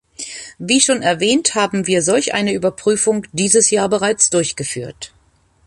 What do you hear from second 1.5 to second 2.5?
haben wir solch